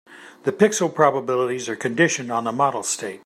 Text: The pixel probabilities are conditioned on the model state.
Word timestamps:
The 0.45 0.51
pixel 0.51 0.91
probabilities 0.91 1.69
are 1.69 1.75
conditioned 1.75 2.31
on 2.31 2.43
the 2.43 2.51
model 2.51 2.81
state. 2.81 3.19